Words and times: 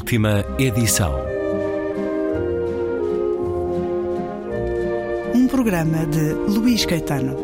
Última 0.00 0.42
edição. 0.58 1.14
Um 5.34 5.46
programa 5.46 6.06
de 6.06 6.32
Luís 6.32 6.86
Caetano. 6.86 7.36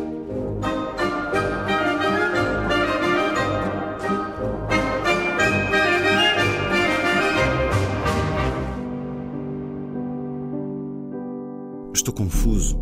Estou 11.93 12.11
confuso. 12.11 12.75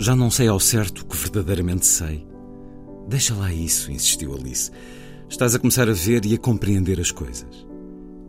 Já 0.00 0.16
não 0.16 0.28
sei 0.28 0.48
ao 0.48 0.58
certo 0.58 1.02
o 1.02 1.06
que 1.06 1.16
verdadeiramente 1.16 1.86
sei. 1.86 2.26
Deixa 3.08 3.32
lá 3.32 3.52
isso, 3.52 3.92
insistiu 3.92 4.34
Alice. 4.34 4.72
Estás 5.30 5.54
a 5.54 5.58
começar 5.60 5.88
a 5.88 5.92
ver 5.92 6.26
e 6.26 6.34
a 6.34 6.38
compreender 6.38 7.00
as 7.00 7.12
coisas. 7.12 7.67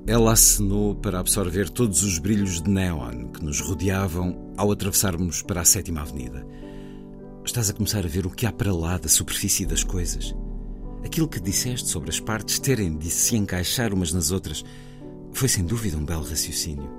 Ela 0.10 0.32
acenou 0.32 0.96
para 0.96 1.20
absorver 1.20 1.70
todos 1.70 2.02
os 2.02 2.18
brilhos 2.18 2.64
de 2.64 2.68
neon 2.68 3.28
que 3.32 3.46
nos 3.46 3.60
rodeavam 3.60 4.52
ao 4.58 4.72
atravessarmos 4.72 5.44
para 5.44 5.62
a 5.62 5.64
sétima 5.64 6.02
avenida. 6.02 6.44
Estás 7.46 7.70
a 7.70 7.74
começar 7.74 8.04
a 8.04 8.10
ver 8.10 8.26
o 8.26 8.32
que 8.32 8.48
há 8.48 8.52
para 8.52 8.74
lá 8.74 8.98
da 8.98 9.08
superfície 9.08 9.68
das 9.68 9.84
coisas. 9.84 10.36
Aquilo 11.06 11.28
que 11.28 11.40
disseste 11.40 11.90
sobre 11.90 12.10
as 12.10 12.20
partes 12.20 12.58
terem 12.58 12.98
de 12.98 13.08
se 13.08 13.36
encaixar 13.36 13.94
umas 13.94 14.12
nas 14.12 14.32
outras 14.32 14.66
foi 15.32 15.48
sem 15.48 15.64
dúvida 15.64 15.96
um 15.96 16.06
belo 16.06 16.28
raciocínio. 16.28 16.90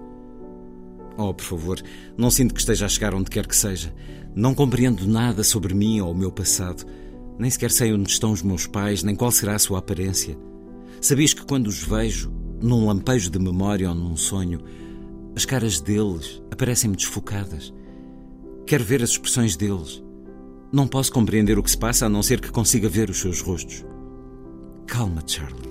Oh, 1.18 1.34
por 1.34 1.44
favor, 1.44 1.82
não 2.16 2.30
sinto 2.30 2.54
que 2.54 2.60
esteja 2.60 2.86
a 2.86 2.88
chegar 2.88 3.12
onde 3.12 3.28
quer 3.28 3.48
que 3.48 3.56
seja. 3.56 3.92
Não 4.36 4.54
compreendo 4.54 5.04
nada 5.04 5.42
sobre 5.42 5.74
mim 5.74 6.00
ou 6.00 6.12
o 6.12 6.16
meu 6.16 6.30
passado. 6.30 6.86
Nem 7.36 7.50
sequer 7.50 7.72
sei 7.72 7.92
onde 7.92 8.08
estão 8.08 8.30
os 8.30 8.40
meus 8.40 8.68
pais, 8.68 9.02
nem 9.02 9.16
qual 9.16 9.32
será 9.32 9.56
a 9.56 9.58
sua 9.58 9.80
aparência. 9.80 10.38
Sabias 11.00 11.34
que 11.34 11.44
quando 11.44 11.66
os 11.66 11.82
vejo, 11.82 12.38
num 12.60 12.86
lampejo 12.86 13.30
de 13.30 13.38
memória 13.38 13.88
ou 13.88 13.94
num 13.94 14.16
sonho, 14.16 14.60
as 15.34 15.44
caras 15.44 15.80
deles 15.80 16.42
aparecem-me 16.50 16.96
desfocadas. 16.96 17.72
Quero 18.66 18.84
ver 18.84 19.02
as 19.02 19.10
expressões 19.10 19.56
deles. 19.56 20.02
Não 20.72 20.86
posso 20.86 21.12
compreender 21.12 21.58
o 21.58 21.62
que 21.62 21.70
se 21.70 21.78
passa 21.78 22.06
a 22.06 22.08
não 22.08 22.22
ser 22.22 22.40
que 22.40 22.50
consiga 22.50 22.88
ver 22.88 23.10
os 23.10 23.18
seus 23.18 23.40
rostos. 23.40 23.84
Calma, 24.86 25.22
Charlie. 25.26 25.70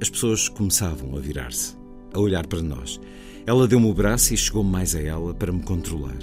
As 0.00 0.08
pessoas 0.08 0.48
começavam 0.48 1.16
a 1.16 1.20
virar-se, 1.20 1.76
a 2.14 2.18
olhar 2.18 2.46
para 2.46 2.62
nós. 2.62 3.00
Ela 3.46 3.66
deu-me 3.66 3.90
o 3.90 3.94
braço 3.94 4.32
e 4.32 4.36
chegou 4.36 4.62
mais 4.62 4.94
a 4.94 5.00
ela 5.00 5.34
para 5.34 5.52
me 5.52 5.62
controlar. 5.62 6.18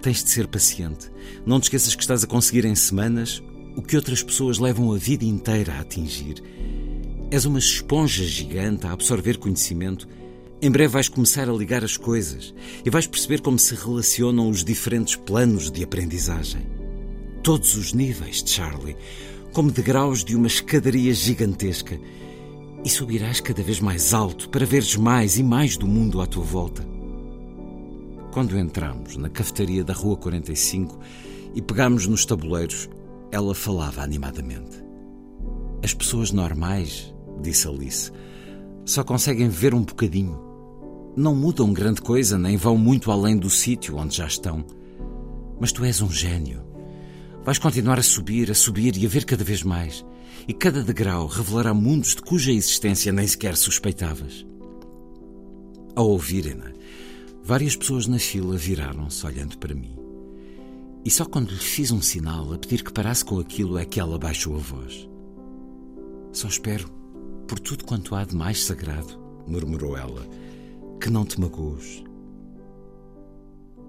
Tens 0.00 0.22
de 0.22 0.30
ser 0.30 0.46
paciente. 0.46 1.10
Não 1.44 1.58
te 1.58 1.64
esqueças 1.64 1.94
que 1.94 2.02
estás 2.02 2.22
a 2.22 2.26
conseguir 2.26 2.64
em 2.64 2.74
semanas 2.74 3.42
o 3.76 3.82
que 3.82 3.96
outras 3.96 4.22
pessoas 4.22 4.58
levam 4.58 4.92
a 4.92 4.96
vida 4.96 5.24
inteira 5.24 5.74
a 5.74 5.80
atingir. 5.80 6.42
És 7.34 7.44
uma 7.46 7.58
esponja 7.58 8.22
gigante 8.22 8.86
a 8.86 8.92
absorver 8.92 9.38
conhecimento. 9.38 10.06
Em 10.62 10.70
breve 10.70 10.92
vais 10.92 11.08
começar 11.08 11.50
a 11.50 11.52
ligar 11.52 11.82
as 11.82 11.96
coisas 11.96 12.54
e 12.84 12.88
vais 12.88 13.08
perceber 13.08 13.40
como 13.40 13.58
se 13.58 13.74
relacionam 13.74 14.48
os 14.48 14.62
diferentes 14.62 15.16
planos 15.16 15.68
de 15.68 15.82
aprendizagem. 15.82 16.64
Todos 17.42 17.74
os 17.74 17.92
níveis, 17.92 18.40
Charlie, 18.46 18.96
como 19.52 19.72
degraus 19.72 20.24
de 20.24 20.36
uma 20.36 20.46
escadaria 20.46 21.12
gigantesca. 21.12 21.98
E 22.84 22.88
subirás 22.88 23.40
cada 23.40 23.64
vez 23.64 23.80
mais 23.80 24.14
alto 24.14 24.48
para 24.48 24.64
veres 24.64 24.94
mais 24.94 25.36
e 25.36 25.42
mais 25.42 25.76
do 25.76 25.88
mundo 25.88 26.20
à 26.20 26.26
tua 26.28 26.44
volta. 26.44 26.86
Quando 28.30 28.56
entramos 28.56 29.16
na 29.16 29.28
cafetaria 29.28 29.82
da 29.82 29.92
Rua 29.92 30.16
45 30.16 31.00
e 31.52 31.60
pegámos 31.60 32.06
nos 32.06 32.24
tabuleiros, 32.24 32.88
ela 33.32 33.56
falava 33.56 34.02
animadamente. 34.02 34.84
As 35.82 35.92
pessoas 35.92 36.30
normais 36.30 37.12
disse 37.40 37.68
Alice. 37.68 38.10
Só 38.84 39.02
conseguem 39.02 39.48
ver 39.48 39.74
um 39.74 39.82
bocadinho. 39.82 40.38
Não 41.16 41.34
mudam 41.34 41.72
grande 41.72 42.02
coisa, 42.02 42.36
nem 42.36 42.56
vão 42.56 42.76
muito 42.76 43.10
além 43.10 43.36
do 43.36 43.48
sítio 43.48 43.96
onde 43.96 44.16
já 44.16 44.26
estão. 44.26 44.64
Mas 45.60 45.72
tu 45.72 45.84
és 45.84 46.00
um 46.00 46.10
gênio. 46.10 46.62
Vais 47.44 47.58
continuar 47.58 47.98
a 47.98 48.02
subir, 48.02 48.50
a 48.50 48.54
subir 48.54 48.96
e 48.96 49.06
a 49.06 49.08
ver 49.08 49.24
cada 49.24 49.44
vez 49.44 49.62
mais. 49.62 50.04
E 50.48 50.52
cada 50.52 50.82
degrau 50.82 51.26
revelará 51.26 51.72
mundos 51.72 52.14
de 52.14 52.22
cuja 52.22 52.52
existência 52.52 53.12
nem 53.12 53.26
sequer 53.26 53.56
suspeitavas. 53.56 54.44
Ao 55.94 56.08
ouvirem-na, 56.08 56.72
várias 57.42 57.76
pessoas 57.76 58.06
na 58.06 58.18
fila 58.18 58.56
viraram-se 58.56 59.24
olhando 59.24 59.56
para 59.58 59.74
mim. 59.74 59.96
E 61.04 61.10
só 61.10 61.24
quando 61.24 61.50
lhe 61.50 61.58
fiz 61.58 61.90
um 61.90 62.00
sinal 62.00 62.52
a 62.52 62.58
pedir 62.58 62.82
que 62.82 62.92
parasse 62.92 63.24
com 63.24 63.38
aquilo 63.38 63.78
é 63.78 63.84
que 63.84 64.00
ela 64.00 64.18
baixou 64.18 64.56
a 64.56 64.58
voz. 64.58 65.08
Só 66.32 66.48
espero 66.48 66.90
por 67.46 67.58
tudo 67.58 67.84
quanto 67.84 68.14
há 68.14 68.24
de 68.24 68.34
mais 68.34 68.64
sagrado, 68.64 69.18
murmurou 69.46 69.96
ela, 69.96 70.26
que 71.00 71.10
não 71.10 71.24
te 71.24 71.40
magoes. 71.40 72.02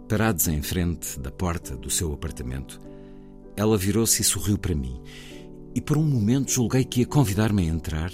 Parados 0.07 0.47
em 0.47 0.61
frente 0.61 1.19
da 1.19 1.31
porta 1.31 1.75
do 1.75 1.89
seu 1.89 2.13
apartamento, 2.13 2.79
ela 3.55 3.77
virou-se 3.77 4.21
e 4.21 4.25
sorriu 4.25 4.57
para 4.57 4.75
mim, 4.75 5.01
e 5.73 5.81
por 5.81 5.97
um 5.97 6.05
momento 6.05 6.51
julguei 6.51 6.83
que 6.83 7.01
ia 7.01 7.05
convidar-me 7.05 7.63
a 7.63 7.71
entrar, 7.71 8.11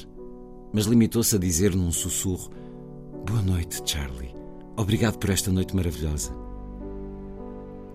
mas 0.74 0.86
limitou-se 0.86 1.36
a 1.36 1.40
dizer 1.40 1.76
num 1.76 1.92
sussurro: 1.92 2.52
Boa 3.26 3.42
noite, 3.42 3.82
Charlie. 3.86 4.34
Obrigado 4.78 5.18
por 5.18 5.30
esta 5.30 5.52
noite 5.52 5.76
maravilhosa. 5.76 6.32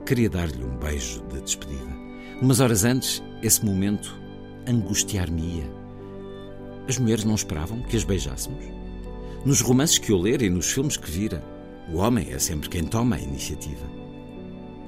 Queria 0.04 0.28
dar-lhe 0.28 0.62
um 0.62 0.76
beijo 0.76 1.22
de 1.26 1.40
despedida. 1.40 1.96
Umas 2.40 2.60
horas 2.60 2.84
antes, 2.84 3.22
esse 3.42 3.64
momento 3.64 4.14
angustiar-me-ia 4.68 5.75
as 6.88 6.98
mulheres 6.98 7.24
não 7.24 7.34
esperavam 7.34 7.82
que 7.82 7.96
as 7.96 8.04
beijássemos? 8.04 8.64
Nos 9.44 9.60
romances 9.60 9.98
que 9.98 10.10
eu 10.10 10.18
ler 10.18 10.42
e 10.42 10.50
nos 10.50 10.70
filmes 10.70 10.96
que 10.96 11.10
vira, 11.10 11.42
o 11.92 11.98
homem 11.98 12.32
é 12.32 12.38
sempre 12.38 12.68
quem 12.68 12.84
toma 12.84 13.16
a 13.16 13.20
iniciativa. 13.20 13.86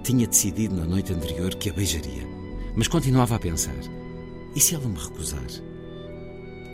Tinha 0.02 0.26
decidido 0.26 0.74
na 0.74 0.84
noite 0.84 1.12
anterior 1.12 1.54
que 1.54 1.70
a 1.70 1.72
beijaria, 1.72 2.26
mas 2.74 2.88
continuava 2.88 3.36
a 3.36 3.38
pensar: 3.38 3.78
e 4.54 4.60
se 4.60 4.74
ela 4.74 4.88
me 4.88 4.98
recusar? 4.98 5.46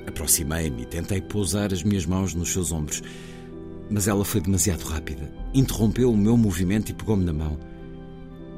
Aproximei-me 0.06 0.82
e 0.82 0.86
tentei 0.86 1.20
pousar 1.20 1.72
as 1.72 1.82
minhas 1.82 2.06
mãos 2.06 2.34
nos 2.34 2.52
seus 2.52 2.72
ombros, 2.72 3.02
mas 3.90 4.08
ela 4.08 4.24
foi 4.24 4.40
demasiado 4.40 4.82
rápida. 4.82 5.32
Interrompeu 5.52 6.10
o 6.10 6.16
meu 6.16 6.36
movimento 6.36 6.90
e 6.90 6.94
pegou-me 6.94 7.24
na 7.24 7.32
mão. 7.32 7.58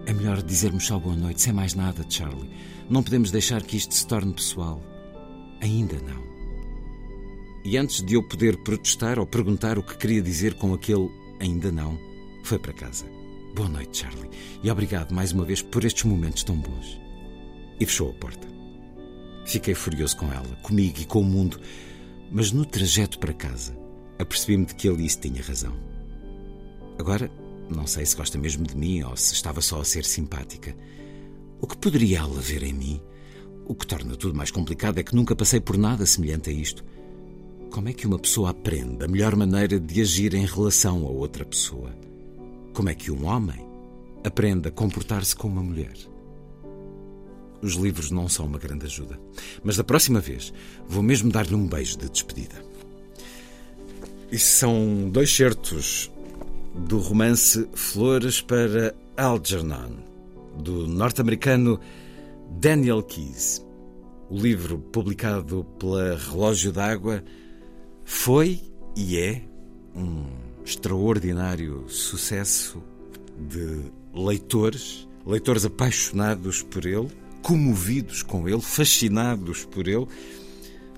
É 0.07 0.13
melhor 0.13 0.43
dizermos 0.43 0.87
só 0.87 0.99
boa 0.99 1.17
noite, 1.17 1.43
sem 1.43 1.53
mais 1.53 1.75
nada, 1.75 2.05
Charlie. 2.09 2.51
Não 2.89 3.03
podemos 3.03 3.33
deixar 3.33 3.63
que 3.63 3.77
isto 3.77 3.93
se 3.93 4.07
torne 4.07 4.33
pessoal. 4.33 4.81
Ainda 5.61 5.97
não. 5.97 6.36
E 7.67 7.77
antes 7.77 8.01
de 8.01 8.15
eu 8.15 8.23
poder 8.23 8.59
protestar 8.59 9.19
ou 9.19 9.27
perguntar 9.27 9.77
o 9.77 9.83
que 9.83 9.99
queria 9.99 10.23
dizer 10.23 10.55
com 10.55 10.73
aquele 10.73 11.11
ainda 11.41 11.73
não, 11.73 11.99
foi 12.45 12.61
para 12.61 12.73
casa. 12.73 13.05
Boa 13.57 13.69
noite, 13.69 13.99
Charlie, 13.99 14.31
e 14.63 14.71
obrigado 14.71 15.13
mais 15.13 15.33
uma 15.33 15.45
vez 15.45 15.63
por 15.63 15.85
estes 15.85 16.05
momentos 16.05 16.45
tão 16.45 16.55
bons. 16.55 17.01
E 17.81 17.85
fechou 17.85 18.11
a 18.11 18.15
porta. 18.15 18.47
Fiquei 19.45 19.75
furioso 19.75 20.17
com 20.17 20.33
ela, 20.33 20.55
comigo 20.63 21.01
e 21.01 21.05
com 21.05 21.21
o 21.21 21.25
mundo, 21.25 21.59
mas 22.31 22.53
no 22.53 22.65
trajeto 22.65 23.19
para 23.19 23.33
casa 23.33 23.77
apercebi-me 24.17 24.67
de 24.67 24.77
que 24.77 24.89
Alice 24.89 25.19
tinha 25.19 25.43
razão. 25.43 25.75
Agora, 27.01 27.29
não 27.69 27.85
sei 27.85 28.07
se 28.07 28.15
gosta 28.15 28.39
mesmo 28.39 28.65
de 28.65 28.77
mim 28.77 29.03
ou 29.03 29.17
se 29.17 29.35
estava 29.35 29.61
só 29.61 29.81
a 29.81 29.85
ser 29.85 30.05
simpática. 30.05 30.73
O 31.61 31.67
que 31.67 31.77
poderia 31.77 32.19
ela 32.19 32.41
ver 32.41 32.63
em 32.63 32.73
mim? 32.73 33.03
O 33.67 33.75
que 33.75 33.89
torna 33.89 34.15
tudo 34.15 34.37
mais 34.37 34.53
complicado 34.53 34.99
é 34.99 35.03
que 35.03 35.17
nunca 35.17 35.35
passei 35.35 35.59
por 35.59 35.77
nada 35.77 36.07
semelhante 36.07 36.49
a 36.49 36.53
isto. 36.53 36.85
Como 37.77 37.91
é 37.91 37.93
que 37.93 38.07
uma 38.07 38.19
pessoa 38.19 38.49
aprende 38.49 39.05
a 39.05 39.07
melhor 39.07 39.37
maneira 39.37 39.79
de 39.79 40.01
agir 40.01 40.33
em 40.33 40.47
relação 40.47 41.05
a 41.07 41.11
outra 41.11 41.45
pessoa? 41.45 41.95
Como 42.73 42.89
é 42.89 42.95
que 42.95 43.11
um 43.11 43.27
homem 43.27 43.69
aprende 44.25 44.69
a 44.69 44.71
comportar-se 44.71 45.37
com 45.37 45.47
uma 45.47 45.63
mulher? 45.63 45.93
Os 47.61 47.75
livros 47.75 48.11
não 48.11 48.31
são 48.31 48.47
uma 48.47 48.59
grande 48.59 48.87
ajuda, 48.87 49.21
mas 49.63 49.77
da 49.77 49.85
próxima 49.85 50.21
vez 50.21 50.55
vou 50.89 51.03
mesmo 51.03 51.31
dar-lhe 51.31 51.55
um 51.55 51.69
beijo 51.69 51.99
de 51.99 52.09
despedida. 52.09 52.65
E 54.33 54.39
são 54.39 55.11
dois 55.11 55.31
certos 55.31 56.11
do 56.75 56.99
romance 56.99 57.69
Flores 57.75 58.41
para 58.41 58.95
Algernon, 59.19 59.99
do 60.59 60.87
norte-americano 60.87 61.79
Daniel 62.59 63.03
Keyes. 63.03 63.63
O 64.31 64.39
livro, 64.39 64.79
publicado 64.79 65.63
pela 65.79 66.17
Relógio 66.17 66.73
d'Água, 66.73 67.23
foi 68.07 68.61
e 68.97 69.19
é 69.19 69.43
um 69.95 70.25
extraordinário 70.65 71.85
sucesso 71.89 72.83
de 73.37 73.91
leitores, 74.15 75.07
leitores 75.27 75.65
apaixonados 75.65 76.63
por 76.63 76.87
ele, 76.87 77.09
comovidos 77.43 78.23
com 78.23 78.49
ele, 78.49 78.61
fascinados 78.61 79.65
por 79.65 79.89
ele. 79.89 80.07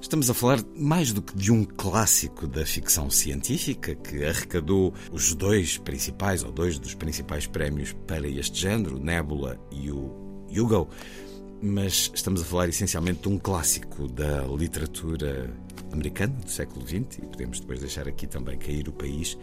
Estamos 0.01 0.31
a 0.31 0.35
falar 0.35 0.63
mais 0.77 1.13
do 1.13 1.21
que 1.21 1.35
de 1.35 1.51
um 1.51 1.65
clássico 1.65 2.47
da 2.47 2.65
ficção 2.65 3.11
científica 3.11 3.95
que 3.95 4.25
arrecadou 4.25 4.95
os 5.11 5.35
dois 5.35 5.79
principais, 5.79 6.45
ou 6.45 6.53
dois 6.53 6.79
dos 6.79 6.95
principais 6.95 7.47
prémios 7.47 7.95
para 8.07 8.29
este 8.29 8.61
género, 8.61 8.99
Nebula 8.99 9.59
e 9.73 9.91
o 9.91 10.15
Hugo. 10.51 10.89
Mas 11.61 12.11
estamos 12.15 12.41
a 12.41 12.45
falar 12.45 12.69
essencialmente 12.69 13.23
de 13.23 13.29
um 13.29 13.39
clássico 13.39 14.07
da 14.09 14.43
literatura 14.45 15.51
americana 15.93 16.35
do 16.35 16.51
século 16.51 16.87
XX 16.87 17.19
e 17.19 17.27
podemos 17.27 17.61
depois 17.61 17.81
deixar 17.81 18.07
aqui 18.07 18.27
também 18.27 18.59
cair 18.59 18.89
o 18.89 18.93
país, 18.93 19.37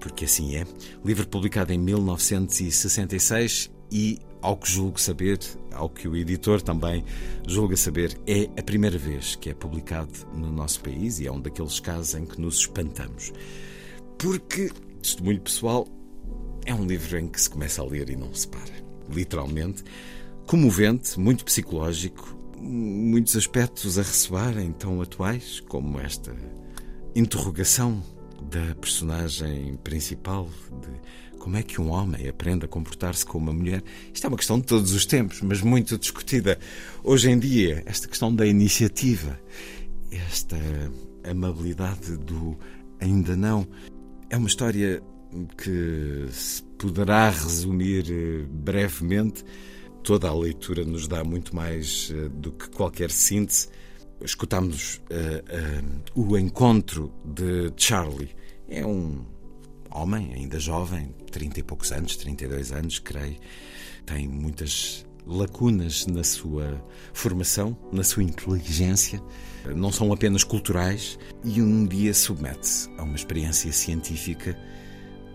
porque 0.00 0.24
assim 0.24 0.56
é. 0.56 0.66
Livro 1.04 1.26
publicado 1.26 1.72
em 1.72 1.78
1966 1.78 3.70
e, 3.90 4.18
ao 4.42 4.56
que 4.56 4.70
julgo 4.70 5.00
saber, 5.00 5.38
ao 5.72 5.88
que 5.88 6.06
o 6.06 6.16
editor 6.16 6.60
também 6.60 7.04
julga 7.46 7.76
saber, 7.76 8.18
é 8.26 8.48
a 8.58 8.62
primeira 8.62 8.98
vez 8.98 9.34
que 9.34 9.50
é 9.50 9.54
publicado 9.54 10.12
no 10.34 10.52
nosso 10.52 10.80
país 10.80 11.18
e 11.18 11.26
é 11.26 11.32
um 11.32 11.40
daqueles 11.40 11.80
casos 11.80 12.14
em 12.14 12.26
que 12.26 12.40
nos 12.40 12.58
espantamos. 12.58 13.32
Porque, 14.18 14.70
testemunho 15.00 15.40
pessoal, 15.40 15.88
é 16.66 16.74
um 16.74 16.84
livro 16.84 17.18
em 17.18 17.28
que 17.28 17.40
se 17.40 17.48
começa 17.48 17.80
a 17.80 17.84
ler 17.86 18.10
e 18.10 18.16
não 18.16 18.34
se 18.34 18.46
para. 18.46 18.88
Literalmente 19.08 19.84
comovente, 20.48 21.20
muito 21.20 21.44
psicológico, 21.44 22.34
muitos 22.58 23.36
aspectos 23.36 23.98
a 23.98 24.02
ressoarem 24.02 24.72
tão 24.72 25.02
atuais 25.02 25.60
como 25.60 26.00
esta 26.00 26.34
interrogação 27.14 28.02
da 28.50 28.74
personagem 28.76 29.76
principal 29.84 30.48
de 30.70 31.36
como 31.38 31.58
é 31.58 31.62
que 31.62 31.82
um 31.82 31.90
homem 31.90 32.26
aprende 32.26 32.64
a 32.64 32.68
comportar-se 32.68 33.26
com 33.26 33.36
uma 33.36 33.52
mulher. 33.52 33.84
Isto 34.12 34.24
é 34.24 34.28
uma 34.28 34.38
questão 34.38 34.58
de 34.58 34.64
todos 34.64 34.92
os 34.92 35.04
tempos, 35.04 35.42
mas 35.42 35.60
muito 35.60 35.98
discutida 35.98 36.58
hoje 37.04 37.30
em 37.30 37.38
dia. 37.38 37.82
Esta 37.84 38.08
questão 38.08 38.34
da 38.34 38.46
iniciativa, 38.46 39.38
esta 40.10 40.56
amabilidade 41.24 42.16
do 42.16 42.56
ainda 42.98 43.36
não. 43.36 43.68
É 44.30 44.38
uma 44.38 44.48
história 44.48 45.02
que 45.58 46.26
se 46.30 46.62
poderá 46.78 47.28
resumir 47.28 48.06
eh, 48.10 48.46
brevemente 48.50 49.44
toda 50.02 50.28
a 50.28 50.34
leitura 50.34 50.84
nos 50.84 51.06
dá 51.06 51.22
muito 51.24 51.54
mais 51.54 52.10
uh, 52.10 52.28
do 52.30 52.52
que 52.52 52.68
qualquer 52.70 53.10
síntese. 53.10 53.68
Escutamos 54.20 55.00
uh, 55.10 56.16
uh, 56.16 56.28
o 56.28 56.36
encontro 56.36 57.12
de 57.24 57.72
Charlie. 57.76 58.30
É 58.68 58.84
um 58.84 59.24
homem, 59.90 60.32
ainda 60.34 60.58
jovem, 60.58 61.14
30 61.30 61.60
e 61.60 61.62
poucos 61.62 61.92
anos, 61.92 62.16
32 62.16 62.72
anos, 62.72 62.98
creio. 62.98 63.36
Tem 64.04 64.26
muitas 64.26 65.06
lacunas 65.26 66.06
na 66.06 66.24
sua 66.24 66.82
formação, 67.12 67.76
na 67.92 68.02
sua 68.02 68.22
inteligência, 68.22 69.22
não 69.76 69.92
são 69.92 70.10
apenas 70.12 70.42
culturais, 70.42 71.18
e 71.44 71.60
um 71.60 71.86
dia 71.86 72.14
submete-se 72.14 72.88
a 72.96 73.02
uma 73.02 73.14
experiência 73.14 73.70
científica 73.70 74.58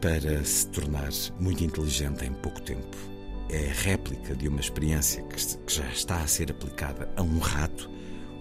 para 0.02 0.44
se 0.44 0.68
tornar 0.70 1.12
muito 1.40 1.64
inteligente 1.64 2.26
em 2.26 2.34
pouco 2.34 2.60
tempo 2.62 3.13
é 3.50 3.70
a 3.70 3.74
réplica 3.74 4.36
de 4.36 4.48
uma 4.48 4.60
experiência 4.60 5.24
que 5.24 5.74
já 5.74 5.88
está 5.90 6.22
a 6.22 6.28
ser 6.28 6.52
aplicada 6.52 7.12
a 7.16 7.22
um 7.22 7.40
rato, 7.40 7.90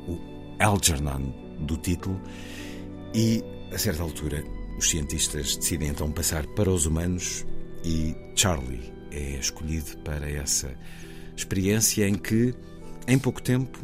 o 0.08 0.18
Algernon 0.58 1.32
do 1.60 1.76
título, 1.76 2.20
e 3.14 3.42
a 3.72 3.78
certa 3.78 4.02
altura 4.02 4.42
os 4.78 4.88
cientistas 4.88 5.56
decidem 5.56 5.88
então 5.88 6.10
passar 6.10 6.46
para 6.48 6.70
os 6.70 6.86
humanos 6.86 7.44
e 7.84 8.14
Charlie 8.34 8.92
é 9.10 9.36
escolhido 9.38 9.98
para 9.98 10.28
essa 10.28 10.74
experiência 11.36 12.08
em 12.08 12.14
que, 12.14 12.54
em 13.06 13.18
pouco 13.18 13.42
tempo, 13.42 13.78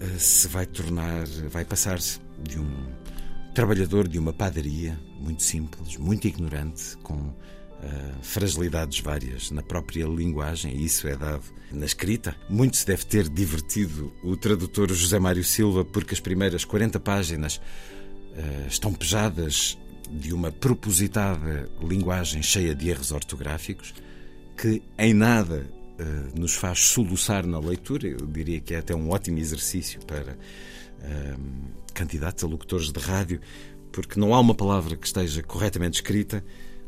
eh, 0.00 0.18
se 0.18 0.48
vai 0.48 0.66
tornar, 0.66 1.26
vai 1.48 1.64
passar-se 1.64 2.20
de 2.42 2.58
um 2.58 2.92
trabalhador 3.54 4.08
de 4.08 4.18
uma 4.18 4.32
padaria 4.32 4.98
muito 5.20 5.42
simples, 5.42 5.96
muito 5.96 6.26
ignorante, 6.26 6.96
com 7.02 7.32
Uh, 7.82 8.22
fragilidades 8.22 9.00
várias 9.00 9.50
na 9.50 9.60
própria 9.60 10.06
linguagem, 10.06 10.76
e 10.76 10.84
isso 10.84 11.08
é 11.08 11.16
dado 11.16 11.42
na 11.72 11.84
escrita. 11.84 12.36
Muito 12.48 12.76
se 12.76 12.86
deve 12.86 13.04
ter 13.04 13.28
divertido 13.28 14.12
o 14.22 14.36
tradutor 14.36 14.92
José 14.92 15.18
Mário 15.18 15.42
Silva, 15.42 15.84
porque 15.84 16.14
as 16.14 16.20
primeiras 16.20 16.64
40 16.64 17.00
páginas 17.00 17.56
uh, 17.56 18.68
estão 18.68 18.94
pejadas 18.94 19.76
de 20.08 20.32
uma 20.32 20.52
propositada 20.52 21.68
linguagem 21.82 22.40
cheia 22.40 22.72
de 22.72 22.88
erros 22.88 23.10
ortográficos, 23.10 23.92
que 24.56 24.80
em 24.96 25.12
nada 25.12 25.68
uh, 25.98 26.38
nos 26.38 26.54
faz 26.54 26.78
soluçar 26.78 27.44
na 27.44 27.58
leitura. 27.58 28.06
Eu 28.06 28.26
diria 28.28 28.60
que 28.60 28.74
é 28.74 28.78
até 28.78 28.94
um 28.94 29.10
ótimo 29.10 29.40
exercício 29.40 30.00
para 30.06 30.36
candidatos 31.92 32.44
a 32.44 32.46
locutores 32.46 32.92
de 32.92 33.00
rádio, 33.00 33.40
porque 33.90 34.20
não 34.20 34.32
há 34.32 34.38
uma 34.38 34.54
palavra 34.54 34.96
que 34.96 35.04
esteja 35.04 35.42
corretamente 35.42 35.96
escrita 35.96 36.44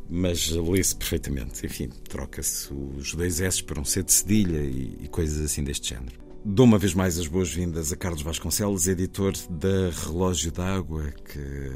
mas 0.09 0.51
lê-se 0.51 0.95
perfeitamente. 0.95 1.65
Enfim, 1.65 1.89
troca-se 2.09 2.73
os 2.73 3.15
dois 3.15 3.41
S 3.41 3.63
por 3.63 3.79
um 3.79 3.85
C 3.85 4.03
de 4.03 4.13
cedilha 4.13 4.61
e, 4.61 4.99
e 5.03 5.09
coisas 5.09 5.45
assim 5.45 5.65
deste 5.65 5.91
género. 5.91 6.25
Dou 6.45 6.67
uma 6.67 6.79
vez 6.79 6.93
mais 6.93 7.19
as 7.19 7.27
boas-vindas 7.27 7.91
a 7.91 7.97
Carlos 7.97 8.21
Vasconcelos, 8.21 8.87
editor 8.87 9.33
da 9.49 9.91
Relógio 9.91 10.53
d'Água, 10.53 11.11
que 11.25 11.73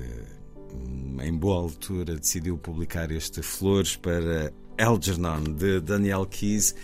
em 1.25 1.35
boa 1.35 1.57
altura 1.57 2.17
decidiu 2.17 2.59
publicar 2.59 3.11
este 3.11 3.41
Flores 3.41 3.97
para 3.97 4.53
Algernon, 4.79 5.43
de 5.45 5.81
Daniel 5.81 6.27
Keyes. 6.27 6.75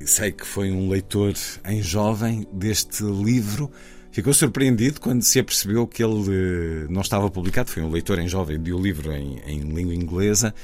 Sei 0.00 0.32
que 0.32 0.46
foi 0.46 0.70
um 0.70 0.88
leitor 0.88 1.34
em 1.66 1.82
jovem 1.82 2.46
deste 2.52 3.04
livro 3.04 3.70
Ficou 4.14 4.32
surpreendido 4.32 5.00
quando 5.00 5.22
se 5.22 5.40
apercebeu 5.40 5.88
que 5.88 6.00
ele 6.00 6.22
eh, 6.30 6.86
não 6.88 7.00
estava 7.00 7.28
publicado. 7.28 7.68
Foi 7.68 7.82
um 7.82 7.90
leitor 7.90 8.20
em 8.20 8.28
jovem 8.28 8.62
de 8.62 8.72
um 8.72 8.80
livro 8.80 9.12
em, 9.12 9.40
em 9.40 9.58
língua 9.58 9.92
inglesa. 9.92 10.54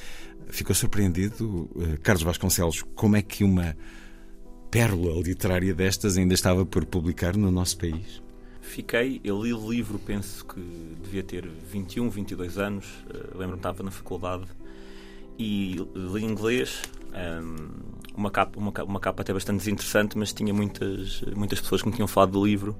Ficou 0.50 0.72
surpreendido, 0.72 1.68
eh, 1.80 1.96
Carlos 2.00 2.22
Vasconcelos, 2.22 2.84
como 2.94 3.16
é 3.16 3.22
que 3.22 3.42
uma 3.42 3.76
pérola 4.70 5.20
literária 5.20 5.74
destas 5.74 6.16
ainda 6.16 6.32
estava 6.32 6.64
por 6.64 6.84
publicar 6.84 7.36
no 7.36 7.50
nosso 7.50 7.76
país? 7.76 8.22
Fiquei, 8.60 9.20
eu 9.24 9.42
li 9.42 9.52
o 9.52 9.68
livro, 9.68 9.98
penso 9.98 10.44
que 10.44 10.60
devia 11.02 11.24
ter 11.24 11.44
21, 11.72 12.08
22 12.08 12.56
anos. 12.56 12.86
Eh, 13.12 13.16
lembro-me 13.32 13.54
que 13.54 13.58
estava 13.58 13.82
na 13.82 13.90
faculdade 13.90 14.46
e 15.36 15.74
li 15.96 16.24
inglês. 16.24 16.82
Um, 17.12 17.89
uma 18.16 18.30
capa, 18.30 18.58
uma, 18.58 18.72
uma 18.84 19.00
capa 19.00 19.22
até 19.22 19.32
bastante 19.32 19.58
desinteressante, 19.58 20.16
mas 20.16 20.32
tinha 20.32 20.52
muitas, 20.52 21.22
muitas 21.34 21.60
pessoas 21.60 21.82
que 21.82 21.88
me 21.88 21.94
tinham 21.94 22.08
falado 22.08 22.32
do 22.32 22.44
livro 22.44 22.76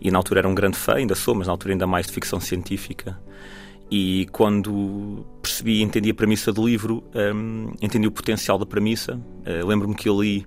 e 0.00 0.10
na 0.10 0.18
altura 0.18 0.40
era 0.40 0.48
um 0.48 0.54
grande 0.54 0.76
fã, 0.76 0.94
ainda 0.94 1.14
sou, 1.14 1.34
mas 1.34 1.46
na 1.46 1.52
altura 1.52 1.74
ainda 1.74 1.86
mais 1.86 2.06
de 2.06 2.12
ficção 2.12 2.40
científica. 2.40 3.18
E 3.90 4.26
quando 4.32 5.24
percebi 5.40 5.78
e 5.78 5.82
entendi 5.82 6.10
a 6.10 6.14
premissa 6.14 6.52
do 6.52 6.66
livro, 6.66 7.02
um, 7.14 7.72
entendi 7.80 8.06
o 8.06 8.10
potencial 8.10 8.58
da 8.58 8.66
premissa. 8.66 9.14
Uh, 9.16 9.66
Lembro-me 9.66 9.94
que 9.94 10.08
eu 10.08 10.20
li 10.20 10.46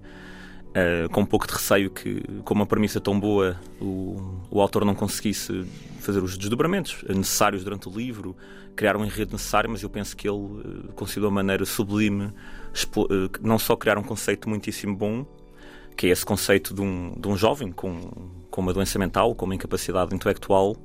uh, 0.69 1.09
com 1.09 1.21
um 1.21 1.25
pouco 1.25 1.47
de 1.47 1.53
receio 1.53 1.89
que, 1.89 2.21
com 2.43 2.53
uma 2.53 2.67
premissa 2.67 2.99
tão 2.99 3.19
boa, 3.19 3.59
o, 3.79 4.39
o 4.51 4.61
autor 4.61 4.85
não 4.85 4.93
conseguisse 4.93 5.65
fazer 6.01 6.23
os 6.23 6.37
desdobramentos 6.37 7.03
necessários 7.07 7.63
durante 7.63 7.87
o 7.87 7.91
livro, 7.91 8.35
criar 8.75 8.97
um 8.97 9.05
enredo 9.05 9.33
necessário, 9.33 9.69
mas 9.69 9.83
eu 9.83 9.89
penso 9.89 10.15
que 10.15 10.27
ele 10.27 10.37
uh, 10.37 10.93
conseguiu 10.95 11.29
uma 11.29 11.35
maneira 11.35 11.65
sublime 11.65 12.25
uh, 12.25 13.29
não 13.41 13.59
só 13.59 13.75
criar 13.75 13.97
um 13.97 14.03
conceito 14.03 14.49
muitíssimo 14.49 14.95
bom, 14.95 15.25
que 15.95 16.07
é 16.07 16.09
esse 16.09 16.25
conceito 16.25 16.73
de 16.73 16.81
um, 16.81 17.13
de 17.19 17.27
um 17.27 17.37
jovem 17.37 17.71
com, 17.71 17.99
com 18.49 18.61
uma 18.61 18.73
doença 18.73 18.97
mental, 18.97 19.35
com 19.35 19.45
uma 19.45 19.55
incapacidade 19.55 20.15
intelectual, 20.15 20.75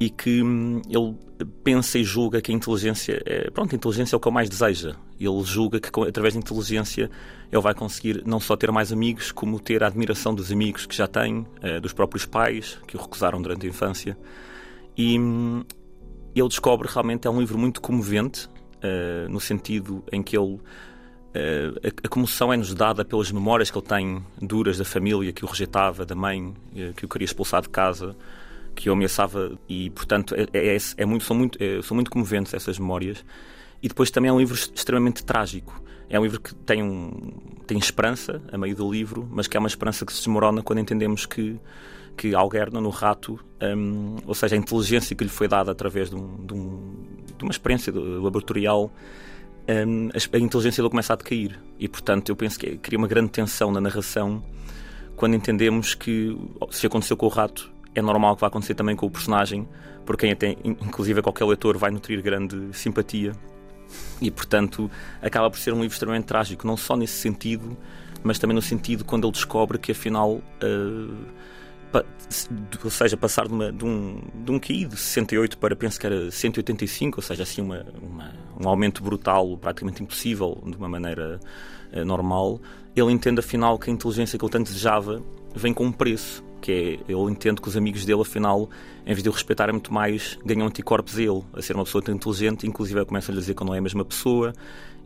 e 0.00 0.08
que 0.10 0.42
hum, 0.42 0.80
ele 0.88 1.16
pensa 1.64 1.98
e 1.98 2.04
julga 2.04 2.40
que 2.40 2.52
a 2.52 2.54
inteligência 2.54 3.20
é, 3.26 3.50
pronto, 3.50 3.74
a 3.74 3.76
inteligência 3.76 4.14
é 4.14 4.16
o 4.16 4.20
que 4.20 4.28
ele 4.28 4.34
mais 4.34 4.48
deseja. 4.48 4.94
Ele 5.18 5.42
julga 5.42 5.80
que 5.80 5.88
através 6.06 6.34
da 6.34 6.40
inteligência 6.40 7.10
ele 7.50 7.62
vai 7.62 7.74
conseguir 7.74 8.22
não 8.24 8.38
só 8.38 8.56
ter 8.56 8.70
mais 8.70 8.92
amigos, 8.92 9.32
como 9.32 9.58
ter 9.58 9.82
a 9.82 9.88
admiração 9.88 10.34
dos 10.34 10.52
amigos 10.52 10.86
que 10.86 10.94
já 10.94 11.08
tem, 11.08 11.46
eh, 11.62 11.80
dos 11.80 11.92
próprios 11.92 12.24
pais 12.24 12.78
que 12.86 12.96
o 12.96 13.00
recusaram 13.00 13.42
durante 13.42 13.66
a 13.66 13.68
infância. 13.68 14.16
E 14.96 15.18
hum, 15.18 15.64
ele 16.34 16.48
descobre 16.48 16.88
realmente 16.88 17.26
é 17.26 17.30
um 17.30 17.40
livro 17.40 17.58
muito 17.58 17.80
comovente, 17.80 18.46
uh, 18.46 19.28
no 19.28 19.40
sentido 19.40 20.04
em 20.12 20.22
que 20.22 20.36
ele 20.36 20.58
Uh, 21.28 21.76
a, 21.84 22.06
a, 22.06 22.08
comoção 22.08 22.50
é-nos 22.50 22.72
dada 22.72 23.04
pelas 23.04 23.30
memórias 23.30 23.70
que 23.70 23.76
ele 23.76 23.86
tem 23.86 24.24
duras 24.40 24.78
da 24.78 24.84
família 24.84 25.30
que 25.30 25.44
o 25.44 25.46
rejeitava, 25.46 26.06
da 26.06 26.14
mãe 26.14 26.54
que 26.96 27.04
o 27.04 27.08
queria 27.08 27.26
expulsar 27.26 27.60
de 27.60 27.68
casa, 27.68 28.16
que 28.78 28.88
o 28.88 28.92
ameaçava 28.92 29.58
e, 29.68 29.90
portanto, 29.90 30.36
é, 30.36 30.46
é, 30.52 30.76
é, 30.76 30.78
é 30.98 31.04
muito, 31.04 31.24
são, 31.24 31.36
muito, 31.36 31.58
é, 31.60 31.82
são 31.82 31.96
muito 31.96 32.10
comoventes 32.10 32.54
essas 32.54 32.78
memórias. 32.78 33.24
E 33.82 33.88
depois 33.88 34.08
também 34.08 34.28
é 34.28 34.32
um 34.32 34.38
livro 34.38 34.54
extremamente 34.54 35.24
trágico. 35.24 35.82
É 36.08 36.18
um 36.18 36.22
livro 36.22 36.40
que 36.40 36.54
tem, 36.54 36.80
um, 36.80 37.10
tem 37.66 37.76
esperança 37.76 38.40
a 38.52 38.56
meio 38.56 38.76
do 38.76 38.90
livro, 38.90 39.28
mas 39.30 39.48
que 39.48 39.56
é 39.56 39.60
uma 39.60 39.66
esperança 39.66 40.06
que 40.06 40.12
se 40.12 40.20
desmorona 40.20 40.62
quando 40.62 40.78
entendemos 40.78 41.26
que, 41.26 41.58
que 42.16 42.34
Algernon, 42.34 42.80
no 42.80 42.90
rato, 42.90 43.38
um, 43.60 44.16
ou 44.24 44.34
seja, 44.34 44.54
a 44.54 44.58
inteligência 44.58 45.14
que 45.16 45.24
lhe 45.24 45.30
foi 45.30 45.48
dada 45.48 45.72
através 45.72 46.08
de, 46.08 46.14
um, 46.14 46.36
de, 46.46 47.36
de 47.36 47.42
uma 47.42 47.50
experiência 47.50 47.92
laboratorial, 47.92 48.92
um, 49.68 50.08
a, 50.08 50.36
a, 50.36 50.38
inteligência 50.38 50.82
dele 50.82 50.90
começa 50.90 51.12
a 51.12 51.16
decair. 51.16 51.58
E, 51.80 51.88
portanto, 51.88 52.28
eu 52.28 52.36
penso 52.36 52.58
que 52.60 52.78
cria 52.78 52.96
uma 52.98 53.08
grande 53.08 53.30
tensão 53.30 53.72
na 53.72 53.80
narração 53.80 54.42
quando 55.16 55.34
entendemos 55.34 55.96
que, 55.96 56.38
se 56.70 56.86
aconteceu 56.86 57.16
com 57.16 57.26
o 57.26 57.28
rato, 57.28 57.68
é 57.98 58.02
normal 58.02 58.34
que 58.34 58.40
vá 58.40 58.46
acontecer 58.46 58.74
também 58.74 58.96
com 58.96 59.06
o 59.06 59.10
personagem, 59.10 59.68
por 60.04 60.16
quem 60.16 60.32
até, 60.32 60.56
inclusive, 60.64 61.20
qualquer 61.20 61.44
leitor 61.44 61.76
vai 61.76 61.90
nutrir 61.90 62.22
grande 62.22 62.56
simpatia. 62.72 63.32
E, 64.20 64.30
portanto, 64.30 64.90
acaba 65.22 65.50
por 65.50 65.58
ser 65.58 65.72
um 65.72 65.80
livro 65.80 65.92
extremamente 65.92 66.24
trágico, 66.24 66.66
não 66.66 66.76
só 66.76 66.96
nesse 66.96 67.14
sentido, 67.14 67.76
mas 68.22 68.38
também 68.38 68.54
no 68.54 68.62
sentido 68.62 69.04
quando 69.04 69.26
ele 69.26 69.32
descobre 69.32 69.78
que 69.78 69.92
afinal. 69.92 70.40
Uh, 70.62 71.48
ou 72.84 72.90
seja, 72.90 73.16
passar 73.16 73.48
de, 73.48 73.54
uma, 73.54 73.72
de, 73.72 73.82
um, 73.82 74.20
de 74.44 74.52
um 74.52 74.58
QI 74.58 74.84
de 74.84 74.96
68 74.96 75.56
para 75.56 75.74
penso 75.74 75.98
que 75.98 76.06
era 76.06 76.30
185, 76.30 77.18
ou 77.18 77.22
seja, 77.22 77.44
assim 77.44 77.62
uma, 77.62 77.86
uma 78.02 78.30
um 78.60 78.68
aumento 78.68 79.02
brutal, 79.02 79.56
praticamente 79.56 80.02
impossível, 80.02 80.60
de 80.66 80.76
uma 80.76 80.88
maneira 80.88 81.40
uh, 81.92 82.04
normal, 82.04 82.60
ele 82.94 83.12
entende 83.12 83.40
afinal 83.40 83.78
que 83.78 83.90
a 83.90 83.92
inteligência 83.92 84.38
que 84.38 84.44
ele 84.44 84.52
tanto 84.52 84.66
desejava 84.66 85.22
vem 85.54 85.72
com 85.72 85.84
um 85.84 85.92
preço 85.92 86.44
que 86.60 86.72
é, 86.72 87.12
ele 87.12 87.30
entende 87.30 87.60
que 87.60 87.68
os 87.68 87.76
amigos 87.76 88.04
dele, 88.04 88.20
afinal, 88.20 88.68
em 89.02 89.12
vez 89.12 89.22
de 89.22 89.28
o 89.28 89.32
respeitarem 89.32 89.72
muito 89.72 89.92
mais, 89.92 90.38
ganham 90.44 90.66
anticorpos 90.66 91.16
a 91.18 91.22
ele, 91.22 91.42
a 91.52 91.62
ser 91.62 91.74
uma 91.74 91.84
pessoa 91.84 92.02
tão 92.02 92.14
inteligente, 92.14 92.66
inclusive 92.66 93.04
começam 93.04 93.34
a 93.34 93.38
dizer 93.38 93.54
que 93.54 93.64
não 93.64 93.74
é 93.74 93.78
a 93.78 93.82
mesma 93.82 94.04
pessoa, 94.04 94.52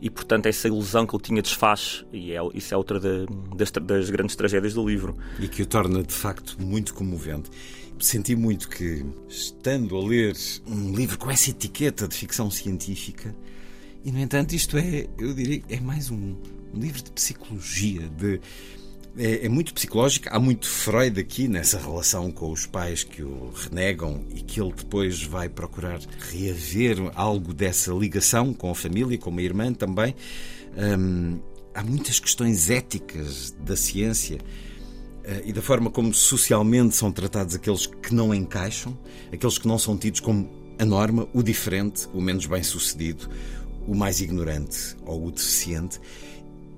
e 0.01 0.09
portanto 0.09 0.47
essa 0.47 0.67
ilusão 0.67 1.05
que 1.05 1.15
ele 1.15 1.23
tinha 1.23 1.41
desfaz, 1.41 2.05
e 2.11 2.33
é, 2.33 2.39
isso 2.53 2.73
é 2.73 2.77
outra 2.77 2.99
da, 2.99 3.25
das, 3.55 3.71
das 3.71 4.09
grandes 4.09 4.35
tragédias 4.35 4.73
do 4.73 4.87
livro. 4.87 5.15
E 5.39 5.47
que 5.47 5.61
o 5.61 5.65
torna, 5.65 6.03
de 6.03 6.13
facto, 6.13 6.57
muito 6.61 6.93
comovente. 6.93 7.49
Senti 7.99 8.35
muito 8.35 8.67
que, 8.67 9.05
estando 9.29 9.95
a 9.95 10.05
ler 10.05 10.35
um 10.67 10.93
livro 10.93 11.17
com 11.17 11.31
essa 11.31 11.51
etiqueta 11.51 12.05
de 12.07 12.15
ficção 12.15 12.51
científica, 12.51 13.33
e 14.03 14.11
no 14.11 14.19
entanto 14.19 14.53
isto 14.53 14.77
é, 14.77 15.07
eu 15.17 15.33
diria, 15.33 15.63
é 15.69 15.79
mais 15.79 16.11
um, 16.11 16.35
um 16.73 16.79
livro 16.79 17.01
de 17.01 17.11
psicologia, 17.11 18.09
de 18.09 18.41
é, 19.17 19.45
é, 19.45 19.49
muito 19.49 19.73
psicológica. 19.73 20.29
Há 20.31 20.39
muito 20.39 20.67
Freud 20.67 21.19
aqui 21.19 21.47
nessa 21.47 21.77
relação 21.77 22.31
com 22.31 22.51
os 22.51 22.65
pais 22.65 23.03
que 23.03 23.21
o 23.21 23.51
renegam 23.51 24.25
e 24.33 24.41
que 24.41 24.59
ele 24.59 24.73
depois 24.73 25.23
vai 25.23 25.49
procurar 25.49 25.99
reaver 26.31 27.11
algo 27.15 27.53
dessa 27.53 27.91
ligação 27.91 28.53
com 28.53 28.71
a 28.71 28.75
família, 28.75 29.17
com 29.17 29.35
a 29.37 29.41
irmã 29.41 29.73
também. 29.73 30.15
Hum, 30.75 31.39
há 31.73 31.83
muitas 31.83 32.19
questões 32.19 32.69
éticas 32.69 33.55
da 33.59 33.75
ciência 33.75 34.37
uh, 34.37 35.41
e 35.45 35.53
da 35.53 35.61
forma 35.61 35.91
como 35.91 36.13
socialmente 36.13 36.95
são 36.95 37.11
tratados 37.11 37.55
aqueles 37.55 37.85
que 37.85 38.13
não 38.13 38.33
encaixam, 38.33 38.97
aqueles 39.31 39.57
que 39.57 39.67
não 39.67 39.77
são 39.77 39.97
tidos 39.97 40.19
como 40.19 40.49
a 40.79 40.85
norma, 40.85 41.27
o 41.33 41.43
diferente, 41.43 42.07
o 42.13 42.19
menos 42.19 42.47
bem-sucedido, 42.47 43.29
o 43.87 43.93
mais 43.93 44.21
ignorante 44.21 44.95
ou 45.05 45.27
o 45.27 45.31
deficiente. 45.31 45.99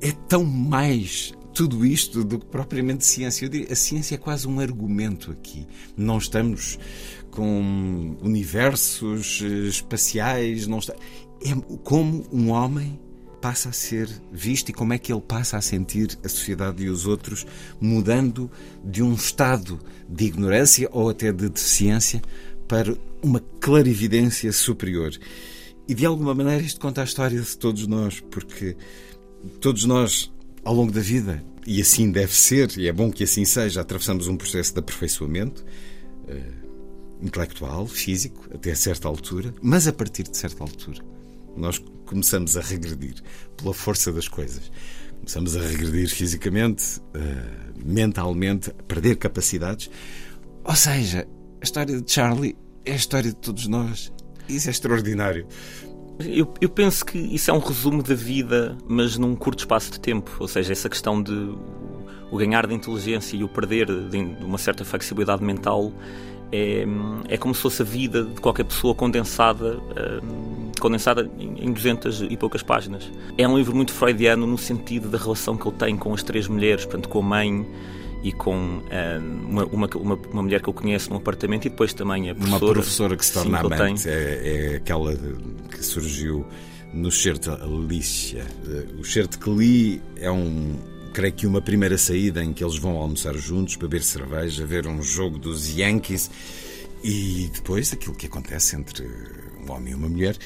É 0.01 0.11
tão 0.27 0.43
mais 0.43 1.33
tudo 1.55 1.85
isto 1.85 2.21
do 2.23 2.37
que 2.37 2.45
propriamente 2.45 3.05
ciência. 3.05 3.47
Diria, 3.47 3.71
a 3.71 3.75
ciência 3.75 4.15
é 4.15 4.17
quase 4.17 4.45
um 4.45 4.59
argumento 4.59 5.31
aqui. 5.31 5.65
Não 5.95 6.17
estamos 6.17 6.77
com 7.31 8.17
universos 8.21 9.41
eh, 9.41 9.67
espaciais, 9.69 10.67
não 10.67 10.79
está... 10.79 10.93
é 11.41 11.55
como 11.83 12.25
um 12.31 12.51
homem 12.51 12.99
passa 13.41 13.69
a 13.69 13.71
ser 13.71 14.09
visto 14.31 14.69
e 14.69 14.73
como 14.73 14.93
é 14.93 14.97
que 14.97 15.13
ele 15.13 15.21
passa 15.21 15.55
a 15.55 15.61
sentir 15.61 16.17
a 16.23 16.29
sociedade 16.29 16.83
e 16.83 16.89
os 16.89 17.05
outros, 17.05 17.45
mudando 17.79 18.51
de 18.83 19.01
um 19.01 19.13
estado 19.13 19.79
de 20.09 20.25
ignorância 20.25 20.89
ou 20.91 21.09
até 21.09 21.31
de 21.31 21.47
deficiência 21.47 22.21
para 22.67 22.97
uma 23.21 23.39
clarividência 23.61 24.51
superior. 24.51 25.11
E 25.87 25.93
de 25.93 26.05
alguma 26.05 26.33
maneira 26.33 26.63
isto 26.63 26.81
conta 26.81 27.01
a 27.01 27.05
história 27.05 27.39
de 27.39 27.57
todos 27.57 27.85
nós, 27.87 28.19
porque 28.19 28.75
todos 29.61 29.85
nós 29.85 30.33
ao 30.65 30.73
longo 30.73 30.91
da 30.91 30.99
vida, 30.99 31.41
e 31.65 31.79
assim 31.79 32.11
deve 32.11 32.35
ser, 32.35 32.75
e 32.77 32.87
é 32.87 32.91
bom 32.91 33.11
que 33.11 33.23
assim 33.23 33.45
seja, 33.45 33.81
atravessamos 33.81 34.27
um 34.27 34.35
processo 34.35 34.73
de 34.73 34.79
aperfeiçoamento 34.79 35.63
uh, 36.27 37.25
intelectual, 37.25 37.87
físico, 37.87 38.49
até 38.53 38.73
certa 38.73 39.07
altura, 39.07 39.53
mas 39.61 39.87
a 39.87 39.93
partir 39.93 40.23
de 40.23 40.35
certa 40.35 40.63
altura 40.63 41.03
nós 41.55 41.81
começamos 42.05 42.57
a 42.57 42.61
regredir 42.61 43.15
pela 43.55 43.73
força 43.73 44.11
das 44.11 44.27
coisas. 44.27 44.71
Começamos 45.19 45.55
a 45.55 45.61
regredir 45.61 46.09
fisicamente, 46.09 46.99
uh, 46.99 47.83
mentalmente, 47.83 48.71
a 48.71 48.83
perder 48.83 49.15
capacidades. 49.15 49.89
Ou 50.63 50.75
seja, 50.75 51.27
a 51.61 51.63
história 51.63 52.01
de 52.01 52.11
Charlie 52.11 52.57
é 52.83 52.91
a 52.91 52.95
história 52.95 53.29
de 53.29 53.37
todos 53.37 53.67
nós. 53.67 54.11
Isso 54.49 54.67
é 54.67 54.71
extraordinário. 54.71 55.47
Eu, 56.19 56.47
eu, 56.61 56.69
penso 56.69 57.05
que 57.05 57.17
isso 57.17 57.51
é 57.51 57.53
um 57.53 57.59
resumo 57.59 58.01
da 58.01 58.15
vida, 58.15 58.77
mas 58.87 59.17
num 59.17 59.35
curto 59.35 59.59
espaço 59.59 59.91
de 59.91 59.99
tempo. 59.99 60.31
Ou 60.39 60.47
seja, 60.47 60.71
essa 60.71 60.89
questão 60.89 61.21
de 61.21 61.53
o 62.31 62.37
ganhar 62.37 62.65
de 62.65 62.73
inteligência 62.73 63.35
e 63.35 63.43
o 63.43 63.49
perder 63.49 63.87
de 63.87 64.17
uma 64.43 64.57
certa 64.57 64.83
flexibilidade 64.85 65.43
mental 65.43 65.91
é, 66.51 66.85
é 67.27 67.37
como 67.37 67.53
se 67.53 67.61
fosse 67.61 67.81
a 67.81 67.85
vida 67.85 68.23
de 68.23 68.39
qualquer 68.39 68.63
pessoa 68.63 68.95
condensada, 68.95 69.77
um, 70.23 70.71
condensada 70.79 71.29
em 71.37 71.71
200 71.71 72.21
e 72.21 72.37
poucas 72.37 72.63
páginas. 72.63 73.11
É 73.37 73.47
um 73.47 73.57
livro 73.57 73.75
muito 73.75 73.91
freudiano 73.91 74.47
no 74.47 74.57
sentido 74.57 75.09
da 75.09 75.17
relação 75.17 75.57
que 75.57 75.67
ele 75.67 75.77
tem 75.77 75.97
com 75.97 76.13
as 76.13 76.23
três 76.23 76.47
mulheres, 76.47 76.85
portanto, 76.85 77.09
com 77.09 77.19
a 77.19 77.23
mãe, 77.23 77.67
e 78.23 78.31
com 78.31 78.77
uh, 78.77 78.81
uma, 79.47 79.65
uma, 79.65 79.89
uma, 79.95 80.15
uma, 80.15 80.43
mulher 80.43 80.61
que 80.61 80.67
eu 80.67 80.73
conheço 80.73 81.09
num 81.09 81.17
apartamento 81.17 81.65
e 81.65 81.69
depois 81.69 81.93
também 81.93 82.29
a 82.29 82.35
professora. 82.35 82.65
Uma 82.65 82.73
professora 82.73 83.17
que 83.17 83.25
se 83.25 83.33
torna 83.33 83.59
sim, 83.59 83.65
amante, 83.65 84.09
é, 84.09 84.11
é, 84.11 84.75
aquela 84.77 85.15
que 85.69 85.83
surgiu 85.83 86.45
no 86.93 87.11
certo 87.11 87.51
Alicia. 87.51 88.45
Eh, 88.67 88.99
o 88.99 89.03
certo 89.03 89.37
que 89.37 89.49
li 89.49 90.01
é 90.15 90.31
um, 90.31 90.75
creio 91.13 91.33
que 91.33 91.45
uma 91.45 91.61
primeira 91.61 91.97
saída 91.97 92.43
em 92.43 92.53
que 92.53 92.63
eles 92.63 92.77
vão 92.77 92.97
almoçar 92.97 93.35
juntos, 93.35 93.75
beber 93.75 94.01
cerveja, 94.01 94.65
ver 94.65 94.87
um 94.87 95.03
jogo 95.03 95.37
dos 95.37 95.69
Yankees 95.69 96.31
e 97.03 97.49
depois 97.53 97.93
aquilo 97.93 98.15
que 98.15 98.25
acontece 98.25 98.75
entre 98.75 99.05
um 99.63 99.71
homem 99.71 99.91
e 99.91 99.95
uma 99.95 100.09
mulher. 100.09 100.37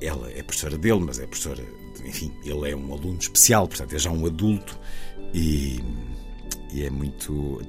Ela 0.00 0.30
é 0.32 0.42
professora 0.42 0.76
dele, 0.76 1.00
mas 1.00 1.18
é 1.18 1.26
professora, 1.26 1.64
enfim, 2.04 2.32
ele 2.44 2.70
é 2.70 2.76
um 2.76 2.92
aluno 2.92 3.18
especial, 3.18 3.66
portanto 3.68 3.94
é 3.94 3.98
já 3.98 4.10
um 4.10 4.26
adulto 4.26 4.78
e 5.32 5.80
e 6.74 6.84
é 6.84 6.90
muito. 6.90 7.62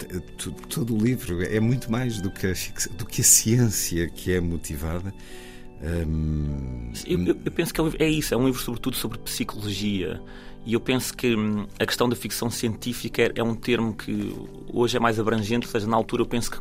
Todo 0.68 0.96
o 0.96 0.98
livro 0.98 1.44
é 1.44 1.60
muito 1.60 1.92
mais 1.92 2.20
do 2.20 2.32
que 2.32 2.48
a, 2.48 2.54
do 2.98 3.06
que 3.06 3.22
a 3.22 3.24
ciência 3.24 4.10
que 4.10 4.34
é 4.34 4.42
motivada. 4.42 5.14
Hum... 6.08 6.92
Eu, 7.06 7.38
eu, 7.46 7.52
penso 7.52 7.72
que 7.72 7.80
é, 7.80 7.84
é 8.00 8.10
isso, 8.10 8.34
é 8.34 8.38
um 8.38 8.48
livro 8.48 8.60
sobretudo 8.60 8.96
sobre 8.96 9.20
psicologia. 9.20 10.20
E 10.66 10.74
eu 10.74 10.80
penso 10.80 11.16
que 11.16 11.36
hum, 11.36 11.68
a 11.80 11.86
questão 11.86 12.10
da 12.10 12.16
ficção 12.16 12.50
científica 12.50 13.22
é, 13.22 13.34
é 13.36 13.44
um 13.44 13.54
termo 13.54 13.94
que 13.94 14.36
hoje 14.74 14.98
é 14.98 15.00
mais 15.00 15.20
abrangente, 15.20 15.68
ou 15.68 15.72
seja, 15.72 15.86
na 15.86 15.96
altura 15.96 16.24
eu 16.24 16.26
penso 16.26 16.50
que 16.50 16.58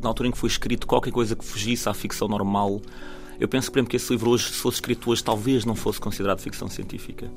na 0.00 0.08
altura 0.08 0.28
em 0.28 0.32
que 0.32 0.38
foi 0.38 0.48
escrito 0.48 0.86
qualquer 0.86 1.10
coisa 1.10 1.34
que 1.34 1.44
fugisse 1.44 1.88
à 1.88 1.94
ficção 1.94 2.28
normal, 2.28 2.80
eu 3.40 3.48
penso, 3.48 3.72
por 3.72 3.78
exemplo, 3.78 3.90
que 3.90 3.96
esse 3.96 4.12
livro 4.12 4.30
hoje, 4.30 4.44
se 4.44 4.58
fosse 4.58 4.76
escrito 4.76 5.10
hoje, 5.10 5.24
talvez 5.24 5.64
não 5.64 5.74
fosse 5.74 6.00
considerado 6.00 6.38
ficção 6.38 6.68
científica 6.68 7.28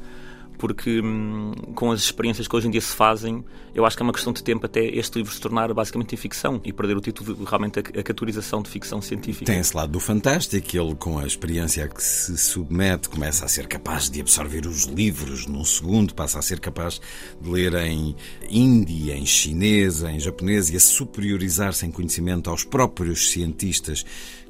porque 0.57 1.01
hum, 1.01 1.51
com 1.75 1.91
as 1.91 2.01
experiências 2.01 2.47
que 2.47 2.55
hoje 2.55 2.67
em 2.67 2.71
dia 2.71 2.81
se 2.81 2.95
fazem, 2.95 3.43
eu 3.73 3.85
acho 3.85 3.95
que 3.95 4.03
é 4.03 4.05
uma 4.05 4.13
questão 4.13 4.33
de 4.33 4.43
tempo 4.43 4.65
até 4.65 4.83
este 4.83 5.17
livro 5.17 5.33
se 5.33 5.39
tornar 5.39 5.73
basicamente 5.73 6.13
em 6.13 6.17
ficção 6.17 6.59
e 6.63 6.73
perder 6.73 6.97
o 6.97 7.01
título 7.01 7.35
de 7.35 7.43
realmente 7.45 7.79
a, 7.79 7.81
a 7.81 8.03
categorização 8.03 8.61
de 8.61 8.69
ficção 8.69 9.01
científica. 9.01 9.45
Tem 9.45 9.59
esse 9.59 9.75
lado 9.75 9.91
do 9.91 9.99
fantástico, 9.99 10.77
ele 10.77 10.95
com 10.95 11.19
a 11.19 11.25
experiência 11.25 11.85
a 11.85 11.87
que 11.87 12.03
se 12.03 12.37
submete 12.37 13.09
começa 13.09 13.45
a 13.45 13.47
ser 13.47 13.67
capaz 13.67 14.09
de 14.09 14.19
absorver 14.19 14.65
os 14.65 14.85
livros 14.85 15.45
num 15.45 15.63
segundo, 15.63 16.13
passa 16.13 16.39
a 16.39 16.41
ser 16.41 16.59
capaz 16.59 16.99
de 17.39 17.49
ler 17.49 17.73
em 17.75 18.15
hindi, 18.49 19.11
em 19.11 19.25
chinês, 19.25 20.03
em 20.03 20.19
japonês 20.19 20.69
e 20.69 20.75
a 20.75 20.79
superiorizar-se 20.79 21.85
em 21.85 21.91
conhecimento 21.91 22.49
aos 22.49 22.63
próprios 22.63 23.29
cientistas 23.31 24.05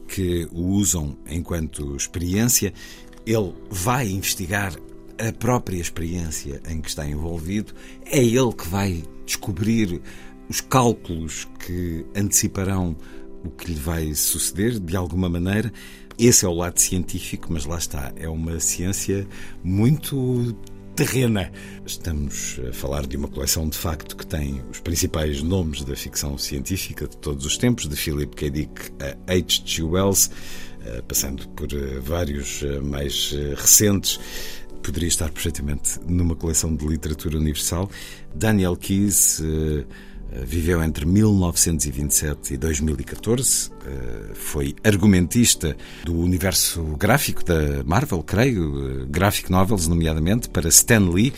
que 0.08 0.48
o 0.52 0.68
usam 0.70 1.18
enquanto 1.30 1.96
experiência. 1.96 2.74
Ele 3.26 3.54
vai 3.70 4.08
investigar 4.10 4.74
a 5.20 5.32
própria 5.32 5.80
experiência 5.80 6.62
em 6.70 6.82
que 6.82 6.90
está 6.90 7.08
envolvido, 7.08 7.74
é 8.06 8.24
ele 8.24 8.54
que 8.54 8.68
vai 8.68 9.04
descobrir 9.26 10.02
os 10.50 10.62
cálculos 10.62 11.48
que 11.66 12.06
anteciparão 12.16 12.96
o 13.44 13.50
que 13.50 13.72
lhe 13.72 13.80
vai 13.80 14.14
suceder, 14.14 14.80
de 14.80 14.96
alguma 14.96 15.30
maneira. 15.30 15.72
Esse 16.18 16.46
é 16.46 16.48
o 16.48 16.54
lado 16.54 16.80
científico, 16.80 17.48
mas 17.52 17.66
lá 17.66 17.78
está, 17.78 18.12
é 18.16 18.28
uma 18.28 18.60
ciência 18.60 19.28
muito 19.64 20.56
terrena. 20.96 21.52
Estamos 21.86 22.60
a 22.68 22.74
falar 22.74 23.06
de 23.06 23.16
uma 23.16 23.28
coleção 23.28 23.70
de 23.70 23.78
facto 23.78 24.18
que 24.18 24.26
tem 24.26 24.64
os 24.72 24.80
principais 24.80 25.44
nomes 25.44 25.84
da 25.84 25.96
ficção 25.96 26.38
científica 26.38 27.08
de 27.08 27.16
todos 27.18 27.46
os 27.46 27.56
tempos, 27.56 27.88
de 27.88 27.96
Philip 27.96 28.36
K. 28.36 28.50
Dick 28.50 28.92
a 29.00 29.32
H.G. 29.32 29.84
Wells, 29.84 30.32
eh, 30.84 31.04
passando 31.08 31.48
por 31.50 31.72
eh, 31.72 32.00
vários 32.00 32.64
eh, 32.64 32.80
mais 32.80 33.32
recentes 33.56 34.20
poderia 34.82 35.08
estar 35.08 35.30
perfeitamente 35.32 36.00
numa 36.08 36.36
coleção 36.36 36.76
de 36.76 36.86
literatura 36.86 37.38
universal. 37.38 37.90
Daniel 38.34 38.76
Keyes 38.76 39.40
uh, 39.40 39.86
viveu 40.46 40.84
entre 40.84 41.06
1927 41.06 42.54
e 42.54 42.58
2014, 42.58 43.70
uh, 43.70 43.74
eh, 43.86 44.34
foi 44.34 44.76
argumentista 44.84 45.76
do 46.04 46.18
universo 46.18 46.84
gráfico 46.98 47.44
da 47.44 47.84
Marvel, 47.86 48.22
creio, 48.22 49.08
graphic 49.08 49.50
novels, 49.50 49.88
nomeadamente, 49.88 50.50
para 50.50 50.68
Stan 50.70 51.10
Lee. 51.10 51.34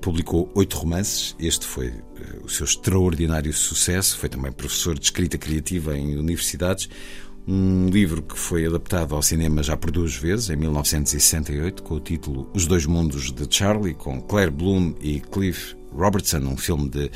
Publicou 0.00 0.50
oito 0.54 0.76
romances, 0.76 1.34
este 1.38 1.64
foi 1.64 1.94
o 2.42 2.48
seu 2.48 2.64
extraordinário 2.66 3.52
sucesso. 3.54 4.18
Foi 4.18 4.28
também 4.28 4.52
professor 4.52 4.98
de 4.98 5.06
escrita 5.06 5.38
criativa 5.38 5.96
em 5.96 6.18
universidades 6.18 6.90
Um 7.46 7.88
livro 7.88 8.22
que 8.22 8.38
foi 8.38 8.64
adaptado 8.64 9.14
ao 9.14 9.22
cinema 9.22 9.62
já 9.62 9.76
por 9.76 9.90
duas 9.90 10.16
vezes, 10.16 10.48
em 10.48 10.56
1968, 10.56 11.82
com 11.82 11.96
o 11.96 12.00
título 12.00 12.50
Os 12.54 12.66
Dois 12.66 12.86
Mundos 12.86 13.30
de 13.30 13.46
Charlie, 13.54 13.92
com 13.92 14.18
Claire 14.22 14.50
Bloom 14.50 14.94
e 14.98 15.20
Cliff 15.20 15.76
Robertson, 15.92 16.38
um 16.38 16.56
filme 16.56 16.88
de 16.88 17.10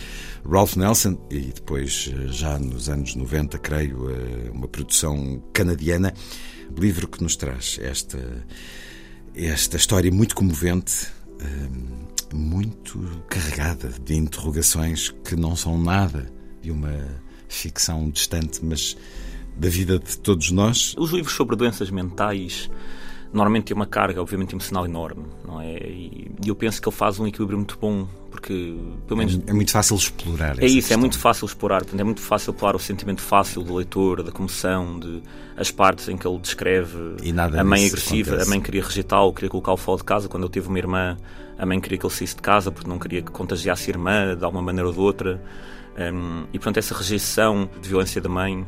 Ralph 0.47 0.77
Nelson, 0.77 1.19
e 1.31 1.41
depois, 1.41 2.13
já 2.27 2.59
nos 2.59 2.91
anos 2.91 3.15
90, 3.15 3.59
creio, 3.59 4.11
eh, 4.11 4.51
uma 4.53 4.69
produção 4.69 5.43
canadiana. 5.55 6.13
Livro 6.77 7.09
que 7.09 7.23
nos 7.23 7.35
traz 7.35 7.79
esta, 7.81 8.19
esta 9.35 9.79
história 9.79 10.13
muito 10.13 10.35
comovente, 10.35 11.07
eh, 11.41 12.35
muito 12.35 13.25
carregada 13.31 13.89
de 14.05 14.15
interrogações 14.15 15.09
que 15.25 15.35
não 15.35 15.57
são 15.57 15.81
nada 15.81 16.31
de 16.61 16.71
uma 16.71 16.93
ficção 17.49 18.11
distante, 18.11 18.61
mas 18.63 18.95
da 19.59 19.69
vida 19.69 19.99
de 19.99 20.19
todos 20.19 20.50
nós. 20.50 20.95
Os 20.97 21.11
livros 21.11 21.35
sobre 21.35 21.57
doenças 21.57 21.91
mentais 21.91 22.71
normalmente 23.33 23.65
têm 23.65 23.77
uma 23.77 23.87
carga, 23.87 24.21
obviamente, 24.21 24.55
emocional 24.55 24.87
enorme, 24.87 25.25
não 25.47 25.61
é? 25.61 25.77
E 25.77 26.31
eu 26.47 26.55
penso 26.55 26.81
que 26.81 26.88
ele 26.88 26.97
faz 26.97 27.19
um 27.19 27.27
equilíbrio 27.27 27.59
muito 27.59 27.77
bom, 27.79 28.09
porque, 28.31 28.75
pelo 29.07 29.19
menos. 29.19 29.38
É, 29.47 29.50
é 29.50 29.53
muito 29.53 29.71
fácil 29.71 29.97
explorar. 29.97 30.59
É 30.59 30.67
isso, 30.67 30.77
questão. 30.77 30.95
é 30.95 30.97
muito 30.99 31.19
fácil 31.19 31.47
explorar. 31.47 31.79
Portanto, 31.81 32.00
é 32.00 32.05
muito 32.05 32.21
fácil 32.21 32.53
explorar 32.53 32.77
o 32.77 32.79
sentimento 32.79 33.21
fácil 33.21 33.62
do 33.62 33.75
leitor, 33.75 34.23
da 34.23 34.33
comoção, 34.33 34.99
de 34.99 35.23
as 35.57 35.71
partes 35.71 36.09
em 36.09 36.17
que 36.17 36.27
ele 36.27 36.38
descreve 36.38 37.17
a 37.59 37.65
mãe 37.65 37.87
agressiva. 37.87 38.31
Acontece. 38.31 38.49
A 38.49 38.50
mãe 38.50 38.61
queria 38.61 38.83
rejeitá-lo, 38.83 39.33
queria 39.33 39.50
colocá-lo 39.50 39.77
fora 39.77 39.99
de 39.99 40.05
casa. 40.05 40.29
Quando 40.29 40.45
eu 40.45 40.49
tive 40.49 40.69
uma 40.69 40.79
irmã, 40.79 41.17
a 41.59 41.67
mãe 41.67 41.81
queria 41.81 41.99
que 41.99 42.07
ele 42.07 42.15
saísse 42.15 42.37
de 42.37 42.43
casa 42.43 42.71
porque 42.71 42.88
não 42.88 42.99
queria 42.99 43.21
que 43.21 43.31
contagiasse 43.31 43.91
a 43.91 43.93
irmã 43.93 44.37
de 44.37 44.45
alguma 44.45 44.62
maneira 44.62 44.87
ou 44.87 44.95
de 44.95 45.00
outra. 45.00 45.43
Um, 45.99 46.45
e, 46.53 46.59
portanto, 46.59 46.77
essa 46.77 46.95
rejeição 46.95 47.69
de 47.83 47.88
violência 47.88 48.21
da 48.21 48.29
mãe 48.29 48.65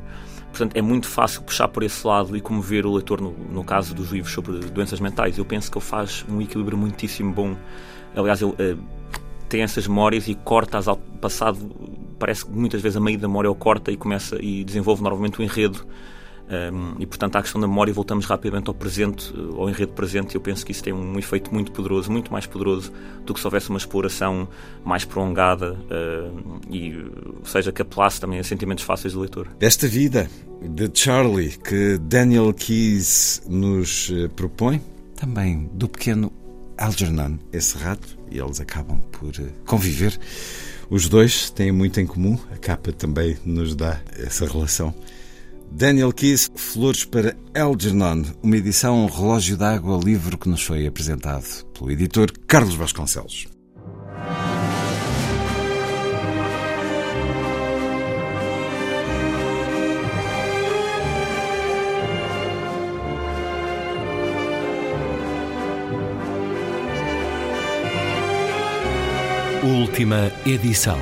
Portanto, 0.51 0.77
é 0.77 0.83
muito 0.83 1.07
fácil 1.07 1.43
puxar 1.43 1.69
por 1.69 1.83
esse 1.83 2.07
lado 2.07 2.37
e 2.37 2.41
comover 2.41 2.85
o 2.85 2.93
leitor 2.93 3.21
no, 3.21 3.31
no 3.31 3.65
caso 3.65 3.95
dos 3.95 4.11
livros 4.11 4.33
sobre 4.33 4.59
doenças 4.59 5.01
mentais. 5.01 5.39
Eu 5.39 5.45
penso 5.45 5.71
que 5.71 5.79
ele 5.79 5.85
faz 5.85 6.25
um 6.29 6.41
equilíbrio 6.41 6.77
muitíssimo 6.77 7.33
bom. 7.33 7.57
Aliás, 8.15 8.43
ele 8.43 8.51
uh, 8.51 8.79
tem 9.49 9.63
essas 9.63 9.87
memórias 9.87 10.29
e 10.29 10.35
corta-as 10.35 10.89
ao 10.89 10.97
passado. 10.97 11.59
Parece 12.19 12.45
que 12.45 12.53
muitas 12.53 12.83
vezes 12.83 12.97
a 12.97 13.01
meio 13.01 13.19
da 13.19 13.29
memória 13.29 13.49
ele 13.49 13.57
corta 13.57 13.93
e 13.93 13.97
começa 13.97 14.37
e 14.41 14.65
desenvolve 14.65 15.03
novamente 15.03 15.39
o 15.41 15.43
enredo 15.43 15.87
um, 16.51 16.97
e 16.99 17.07
portanto, 17.07 17.37
à 17.37 17.43
questão 17.43 17.61
da 17.61 17.69
memória, 17.69 17.93
voltamos 17.93 18.27
rapidamente 18.27 18.69
ao 18.69 18.75
presente, 18.75 19.33
ao 19.57 19.69
enredo 19.71 19.93
presente. 19.93 20.35
Eu 20.35 20.41
penso 20.41 20.67
que 20.67 20.73
isso 20.73 20.83
tem 20.83 20.93
um 20.93 21.19
efeito 21.19 21.53
muito 21.55 21.71
poderoso, 21.71 22.11
muito 22.11 22.33
mais 22.33 22.47
poderoso 22.47 22.93
do 23.25 23.33
que 23.33 23.41
se 23.41 23.47
houvesse 23.47 23.71
uma 23.71 23.79
exploração 23.79 24.49
mais 24.85 25.05
prolongada 25.05 25.75
uh, 25.75 26.61
e, 26.69 26.93
seja, 27.45 27.71
que 27.71 27.83
apelasse 27.83 28.21
também 28.21 28.41
a 28.41 28.45
sentimentos 28.45 28.83
fáceis 28.83 29.15
do 29.15 29.21
leitor. 29.21 29.47
Esta 29.61 29.87
vida 29.87 30.29
de 30.61 30.91
Charlie 30.93 31.57
que 31.57 31.99
Daniel 31.99 32.53
Keyes 32.53 33.43
nos 33.49 34.11
eh, 34.13 34.29
propõe, 34.29 34.83
também 35.17 35.71
do 35.73 35.89
pequeno 35.89 36.33
Algernon, 36.77 37.39
esse 37.53 37.79
rato, 37.79 38.19
e 38.31 38.39
eles 38.39 38.61
acabam 38.61 39.01
por 39.13 39.31
eh, 39.39 39.49
conviver. 39.65 40.19
Os 40.91 41.09
dois 41.09 41.51
têm 41.51 41.71
muito 41.71 42.01
em 42.01 42.07
comum, 42.07 42.39
a 42.53 42.57
capa 42.57 42.93
também 42.93 43.39
nos 43.45 43.75
dá 43.75 44.01
essa 44.19 44.47
relação. 44.47 44.95
Daniel 45.71 46.13
Keys, 46.13 46.51
Flores 46.55 47.05
para 47.05 47.37
Algernon, 47.55 48.25
uma 48.43 48.57
edição 48.57 49.07
Relógio 49.07 49.57
d'Água, 49.57 50.01
livro 50.03 50.37
que 50.37 50.49
nos 50.49 50.63
foi 50.63 50.87
apresentado 50.87 51.65
pelo 51.73 51.91
editor 51.91 52.31
Carlos 52.47 52.75
Vasconcelos. 52.75 53.47
Última 69.63 70.33
edição. 70.47 70.99